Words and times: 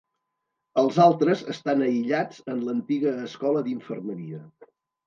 Els 0.83 0.97
altres 1.03 1.43
estan 1.55 1.85
aïllats 1.89 2.43
en 2.55 2.65
l’antiga 2.69 3.17
escola 3.31 3.65
d’infermeria. 3.71 4.47